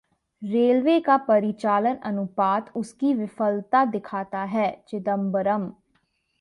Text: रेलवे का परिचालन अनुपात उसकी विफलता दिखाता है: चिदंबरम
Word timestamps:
रेलवे 0.41 0.99
का 0.99 1.17
परिचालन 1.17 1.95
अनुपात 2.03 2.71
उसकी 2.75 3.13
विफलता 3.13 3.83
दिखाता 3.85 4.43
है: 4.43 4.69
चिदंबरम 4.87 5.71